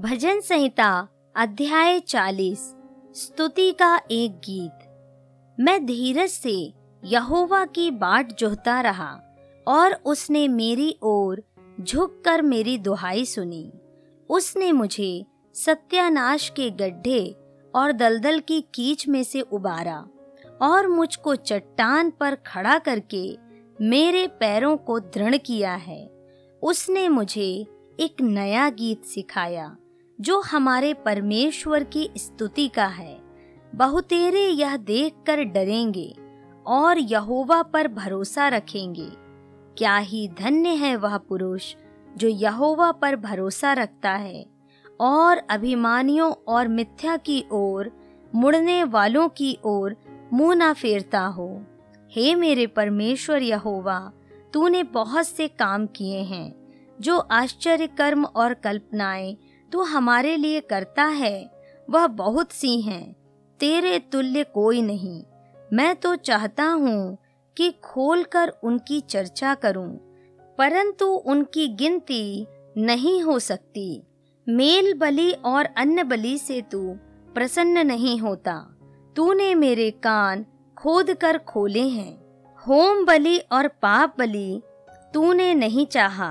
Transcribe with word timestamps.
भजन 0.00 0.40
संहिता, 0.40 1.08
अध्याय 1.36 2.00
चालीस, 2.00 2.74
स्तुति 3.14 3.72
का 3.72 4.00
एक 4.10 4.32
गीत। 4.32 4.78
मैं 5.60 5.86
धीरज 5.86 6.28
से 6.28 6.74
यहोवा 7.04 7.64
की 7.64 7.90
बाट 7.90 8.32
जोहता 8.32 8.80
रहा 8.80 9.20
और 9.68 9.92
उसने 9.92 10.48
मेरी 10.48 10.96
ओर 11.02 11.42
झुककर 11.80 12.42
मेरी 12.42 12.78
दुहाई 12.78 13.24
सुनी। 13.24 13.72
उसने 14.30 14.72
मुझे 14.72 15.26
सत्यानाश 15.54 16.48
के 16.48 16.70
गड्ढे 16.70 17.36
और 17.74 17.92
दलदल 17.92 18.40
की 18.40 18.60
कीच 18.74 19.08
में 19.08 19.24
से 19.24 19.40
उबारा 19.40 20.06
और 20.62 20.88
मुझको 20.88 21.34
चट्टान 21.34 22.10
पर 22.10 22.34
खड़ा 22.34 22.78
करके 22.78 23.38
मेरे 23.80 24.26
पैरों 24.26 24.76
को 24.76 24.98
दृढ़ 24.98 25.36
किया 25.36 25.74
है। 25.74 26.10
उसने 26.62 27.08
मुझे 27.08 27.66
एक 28.00 28.20
नया 28.20 28.70
गीत 28.70 29.04
सिखाया। 29.04 29.76
जो 30.20 30.40
हमारे 30.40 30.94
परमेश्वर 30.94 31.84
की 31.84 32.10
स्तुति 32.16 32.68
का 32.68 32.86
है। 32.86 33.20
बहुतेरे 33.74 34.46
यह 34.48 34.76
देखकर 34.76 35.42
डरेंगे 35.44 36.16
और 36.66 36.98
यहोवा 36.98 37.62
पर 37.62 37.88
भरोसा 37.88 38.48
रखेंगे। 38.48 39.08
क्या 39.78 39.96
ही 39.96 40.28
धन्य 40.28 40.68
है 40.68 40.96
वह 40.96 41.16
पुरुष 41.18 41.74
जो 42.16 42.28
यहोवा 42.28 42.92
पर 42.92 43.16
भरोसा 43.16 43.72
रखता 43.72 44.10
है 44.10 44.46
और 45.00 45.36
अभिमानियों 45.36 46.32
और 46.48 46.68
मिथ्या 46.68 47.16
की 47.16 47.44
ओर, 47.52 47.92
मुड़ने 48.34 48.84
वालों 48.84 49.28
की 49.28 49.58
ओर 49.64 49.96
मुँह 50.32 50.54
ना 50.54 50.72
फेरता 50.72 51.20
हो। 51.20 51.64
हे 52.10 52.34
मेरे 52.34 52.66
परमेश्वर 52.66 53.42
यहोवा, 53.42 54.12
तूने 54.52 54.82
बहुत 54.82 55.26
से 55.26 55.48
काम 55.48 55.86
किए 55.86 56.18
हैं, 56.18 56.54
जो 57.00 57.18
आश्चर्य 57.18 57.86
कर्म 57.86 58.24
और 58.24 58.54
कल्पनाएँ 58.54 59.36
तू 59.72 59.82
हमारे 59.84 60.36
लिए 60.36 60.60
करता 60.60 61.04
है 61.04 61.50
वह 61.88 62.06
बहुत 62.06 62.52
सी 62.52 62.80
हैं। 62.80 63.12
तेरे 63.60 63.98
तुल्य 64.12 64.44
कोई 64.44 64.82
नहीं। 64.82 65.22
मैं 65.70 65.94
तो 65.96 66.14
चाहता 66.16 66.64
हूँ 66.64 67.16
कि 67.56 67.70
खोलकर 67.84 68.52
उनकी 68.62 69.00
चर्चा 69.00 69.54
करूँ, 69.54 69.90
परंतु 70.58 71.06
उनकी 71.06 71.66
गिनती 71.74 72.46
नहीं 72.76 73.22
हो 73.22 73.38
सकती। 73.38 74.02
मेल 74.46 74.92
बलि 74.94 75.30
और 75.44 75.68
अन्न 75.76 76.02
बलि 76.04 76.36
से 76.38 76.60
तू 76.62 76.82
प्रसन्न 77.34 77.86
नहीं 77.86 78.18
होता। 78.18 78.54
तूने 79.16 79.54
मेरे 79.54 79.90
कान 80.02 80.44
खोद 80.76 81.10
कर 81.14 81.38
खोले 81.38 81.88
हैं। 81.88 82.12
होम 82.62 83.04
बलि 83.04 83.38
और 83.52 83.68
पाप 83.82 84.14
बलि 84.18 84.60
तूने 85.14 85.52
नहीं 85.54 85.86
चाहा। 85.86 86.30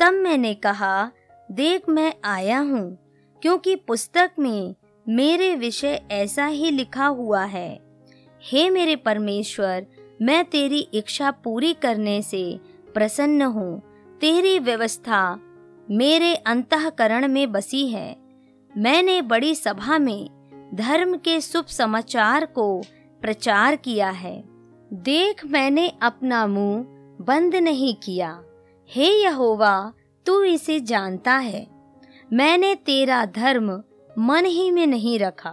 तब 0.00 0.12
मैंने 0.14 0.54
कहा 0.56 1.10
देख 1.50 1.88
मैं 1.88 2.12
आया 2.24 2.58
हूँ, 2.58 2.98
क्योंकि 3.42 3.74
पुस्तक 3.76 4.30
में 4.38 4.74
मेरे 5.08 5.54
विषय 5.56 6.00
ऐसा 6.10 6.46
ही 6.46 6.70
लिखा 6.70 7.06
हुआ 7.06 7.44
है। 7.44 7.80
हे 8.42 8.68
मेरे 8.70 8.96
परमेश्वर, 8.96 9.86
मैं 10.22 10.44
तेरी 10.44 10.80
इच्छा 10.94 11.30
पूरी 11.30 11.72
करने 11.72 12.22
से 12.22 12.60
प्रसन्न 12.94 13.42
हूँ। 13.42 13.80
तेरी 14.20 14.58
व्यवस्था 14.58 15.40
मेरे 15.90 16.34
अंतकरण 16.34 17.28
में 17.28 17.52
बसी 17.52 17.86
है। 17.86 18.16
मैंने 18.76 19.22
बड़ी 19.22 19.54
सभा 19.54 19.98
में 19.98 20.28
धर्म 20.74 21.16
के 21.16 21.40
शुभ 21.40 21.66
समाचार 21.66 22.46
को 22.46 22.82
प्रचार 23.22 23.76
किया 23.76 24.10
है। 24.10 24.42
देख 24.92 25.44
मैंने 25.46 25.92
अपना 26.02 26.46
मुँह 26.46 26.84
बंद 27.24 27.54
नहीं 27.54 27.94
किया। 27.94 28.42
हे 28.90 29.06
यहोवा 29.22 29.92
तू 30.26 30.42
इसे 30.42 30.80
जानता 30.80 31.36
है। 31.36 31.66
मैंने 32.32 32.74
तेरा 32.74 33.24
धर्म 33.26 33.82
मन 34.18 34.44
ही 34.44 34.70
में 34.70 34.86
नहीं 34.86 35.18
रखा। 35.18 35.52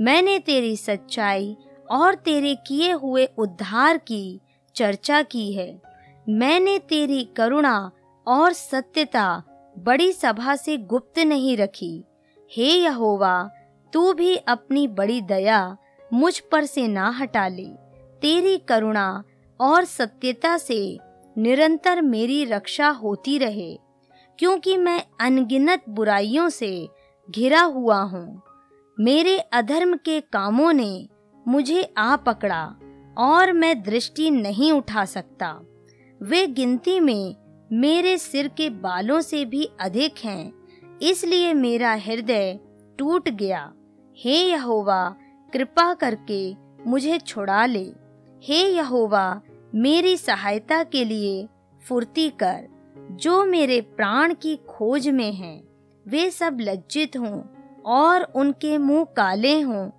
मैंने 0.00 0.38
तेरी 0.38 0.76
सच्चाई 0.76 1.56
और 1.90 2.14
तेरे 2.14 2.54
किए 2.66 2.92
हुए 2.92 3.28
उद्धार 3.38 3.96
की 3.96 4.40
चर्चा 4.74 5.22
की 5.22 5.52
है। 5.52 5.82
मैंने 6.28 6.78
तेरी 6.78 7.24
करुणा 7.24 7.90
और 8.26 8.52
सत्यता 8.52 9.42
बड़ी 9.78 10.12
सभा 10.12 10.56
से 10.56 10.76
गुप्त 10.76 11.18
नहीं 11.18 11.56
रखी। 11.56 12.04
हे 12.52 12.72
यहोवा, 12.72 13.50
तू 13.92 14.12
भी 14.12 14.36
अपनी 14.36 14.88
बड़ी 14.88 15.20
दया 15.20 15.76
मुझ 16.12 16.38
पर 16.38 16.64
से 16.64 16.88
ना 16.88 17.08
हटा 17.10 17.48
ले। 17.48 17.68
तेरी 18.22 18.58
करुणा 18.58 19.24
और 19.60 19.84
सत्यता 19.84 20.56
से 20.58 20.98
निरंतर 21.38 22.02
मेरी 22.02 22.44
रक्षा 22.44 22.88
होती 22.88 23.38
रहे। 23.38 23.78
क्योंकि 24.38 24.76
मैं 24.76 25.02
अनगिनत 25.20 25.84
बुराइयों 25.88 26.48
से 26.48 26.88
घिरा 27.28 27.60
हुआ 27.62 28.00
हूँ। 28.02 28.42
मेरे 28.98 29.38
अधर्म 29.52 29.94
के 29.96 30.20
कामों 30.22 30.72
ने 30.72 31.08
मुझे 31.46 31.82
आ 31.98 32.14
पकड़ा 32.16 32.64
और 33.18 33.52
मैं 33.52 33.82
दृष्टि 33.82 34.30
नहीं 34.30 34.72
उठा 34.72 35.04
सकता। 35.04 35.48
वे 36.20 36.46
गिनती 36.46 36.98
में 37.00 37.34
मेरे 37.72 38.16
सिर 38.18 38.48
के 38.48 38.68
बालों 38.70 39.20
से 39.20 39.44
भी 39.44 39.68
अधिक 39.80 40.18
हैं, 40.24 40.52
इसलिए 41.02 41.52
मेरा 41.54 41.92
हृदय 41.96 42.58
टूट 42.98 43.28
गया। 43.28 43.72
हे 44.16 44.36
यहोवा, 44.40 45.08
कृपा 45.52 45.92
करके 45.94 46.54
मुझे 46.86 47.18
छुड़ा 47.18 47.64
ले। 47.66 47.84
हे 48.42 48.62
यहोवा, 48.66 49.40
मेरी 49.74 50.16
सहायता 50.16 50.82
के 50.84 51.04
लिए 51.04 51.48
फुर्ती 51.82 52.28
कर। 52.42 52.68
जो 53.12 53.44
मेरे 53.44 53.80
प्राण 53.80 54.34
की 54.34 54.56
खोज 54.56 55.08
में 55.08 55.32
हैं, 55.32 55.62
वे 56.08 56.30
सब 56.30 56.58
लज्जित 56.60 57.16
हों 57.16 57.42
और 57.86 58.22
उनके 58.22 58.78
मुँह 58.78 59.04
काले 59.04 59.60
हों 59.60 59.90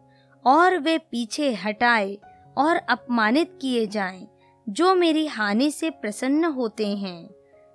और 0.45 0.77
वे 0.77 0.97
पीछे 0.97 1.53
हटाए 1.53 2.17
और 2.57 2.75
अपमानित 2.75 3.59
किए 3.61 3.87
जाएँ, 3.87 4.27
जो 4.69 4.95
मेरी 4.95 5.27
हानि 5.27 5.71
से 5.71 5.89
प्रसन्न 5.89 6.45
होते 6.45 6.87
हैं, 6.87 7.29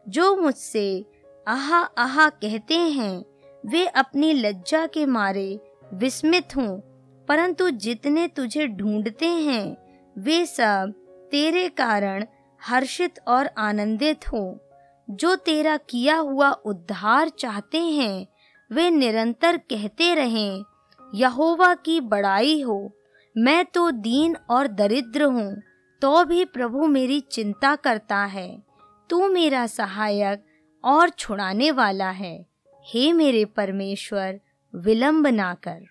जो 0.09 0.37
मुझसे 0.37 1.05
आहा 1.49 1.79
आहा 1.79 2.29
कहते 2.29 2.75
हैं, 2.75 3.25
वे 3.67 3.87
अपनी 3.87 4.33
लज्जा 4.33 4.87
के 4.87 5.07
मारे 5.07 5.61
विस्मित 5.95 6.57
हों, 6.57 6.79
परंतु 7.29 7.71
जितने 7.71 8.29
तुझे 8.29 8.67
ढूंढते 8.67 9.27
हैं, 9.27 9.77
वे 10.19 10.47
सब 10.47 10.93
तेरे 11.31 11.69
कारण 11.69 12.25
हर्षित 12.63 13.21
और 13.29 13.51
आनंदित 13.59 14.33
हो। 14.33 14.61
जो 15.11 15.35
तेरा 15.37 15.77
किया 15.77 16.17
हुआ 16.17 16.51
उद्धार 16.51 17.29
चाहते 17.29 17.81
हैं, 17.81 18.27
वे 18.71 18.91
निरंतर 18.91 19.57
कहते 19.57 20.15
रहें, 20.15 20.65
यहोवा 21.15 21.75
की 21.75 22.01
बड़ाई 22.01 22.61
हो। 22.63 22.93
मैं 23.37 23.65
तो 23.65 23.91
दीन 23.91 24.37
और 24.51 24.67
दरिद्र 24.67 25.25
हूँ 25.25 25.63
तो 26.03 26.25
भी 26.25 26.45
प्रभु 26.45 26.87
मेरी 26.87 27.21
चिंता 27.21 27.75
करता 27.77 28.25
है। 28.25 28.63
तू 29.11 29.29
मेरा 29.29 29.67
सहायक 29.67 30.45
और 30.85 31.09
छुड़ाने 31.09 31.71
वाला 31.71 32.11
है। 32.11 32.47
हे 32.85 33.13
मेरे 33.13 33.45
परमेश्वर, 33.45 34.41
विलंब 34.75 35.27
ना 35.27 35.55
कर। 35.55 35.87